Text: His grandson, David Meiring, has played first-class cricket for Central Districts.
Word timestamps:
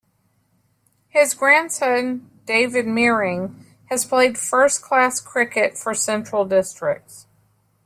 His 1.09 1.35
grandson, 1.35 2.27
David 2.47 2.87
Meiring, 2.87 3.53
has 3.85 4.03
played 4.03 4.35
first-class 4.35 5.19
cricket 5.21 5.77
for 5.77 5.93
Central 5.93 6.43
Districts. 6.43 7.27